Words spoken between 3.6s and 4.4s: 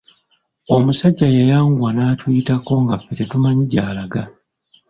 gy'alaga.